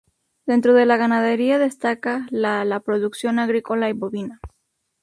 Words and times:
Dentro 0.47 0.73
de 0.73 0.87
la 0.87 0.97
ganadería 0.97 1.59
destaca 1.59 2.25
la 2.31 2.65
la 2.65 2.79
producción 2.79 3.37
agricola 3.37 3.87
y 3.87 3.93
bovina. 3.93 4.39